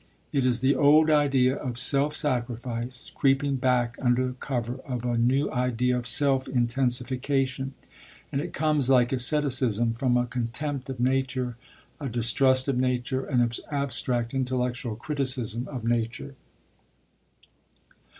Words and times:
It 0.33 0.45
is 0.45 0.61
the 0.61 0.75
old 0.75 1.11
idea 1.11 1.55
of 1.55 1.77
self 1.77 2.15
sacrifice 2.15 3.11
creeping 3.13 3.57
back 3.57 3.99
under 4.01 4.33
cover 4.39 4.77
of 4.87 5.05
a 5.05 5.15
new 5.15 5.51
idea 5.51 5.95
of 5.95 6.07
self 6.07 6.47
intensification; 6.47 7.75
and 8.31 8.41
it 8.41 8.51
comes, 8.51 8.89
like 8.89 9.13
asceticism, 9.13 9.93
from 9.93 10.17
a 10.17 10.25
contempt 10.25 10.89
of 10.89 10.99
nature, 10.99 11.55
a 11.99 12.09
distrust 12.09 12.67
of 12.67 12.79
nature, 12.79 13.25
an 13.25 13.47
abstract 13.71 14.33
intellectual 14.33 14.95
criticism 14.95 15.67
of 15.67 15.83
nature. 15.83 16.33